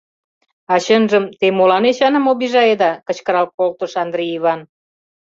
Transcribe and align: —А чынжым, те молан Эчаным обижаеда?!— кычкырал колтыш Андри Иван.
—А 0.73 0.75
чынжым, 0.85 1.23
те 1.39 1.45
молан 1.57 1.83
Эчаным 1.91 2.25
обижаеда?!— 2.31 2.91
кычкырал 3.07 3.45
колтыш 3.57 3.93
Андри 4.03 4.25
Иван. 4.37 4.59